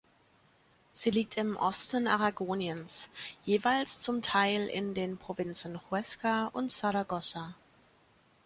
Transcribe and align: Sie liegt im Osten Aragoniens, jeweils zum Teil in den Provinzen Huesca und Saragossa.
Sie 0.93 1.11
liegt 1.11 1.37
im 1.37 1.55
Osten 1.57 2.07
Aragoniens, 2.07 3.11
jeweils 3.45 4.01
zum 4.01 4.23
Teil 4.23 4.65
in 4.65 4.95
den 4.95 5.17
Provinzen 5.19 5.79
Huesca 5.91 6.47
und 6.53 6.71
Saragossa. 6.71 7.53